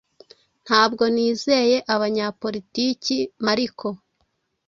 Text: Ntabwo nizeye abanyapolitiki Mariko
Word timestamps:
Ntabwo 0.65 1.03
nizeye 1.13 1.77
abanyapolitiki 1.93 3.17
Mariko 3.45 3.87